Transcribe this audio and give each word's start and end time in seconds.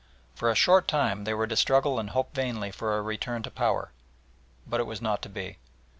For 0.33 0.49
a 0.49 0.55
short 0.55 0.87
time 0.87 1.25
they 1.25 1.33
were 1.35 1.45
to 1.45 1.55
struggle 1.55 1.99
and 1.99 2.09
hope 2.09 2.33
vainly 2.33 2.71
for 2.71 2.97
a 2.97 3.03
return 3.03 3.43
to 3.43 3.51
power, 3.51 3.91
but 4.65 4.79
it 4.79 4.85
was 4.87 4.99
not 4.99 5.21
to 5.21 5.29
be. 5.29 5.59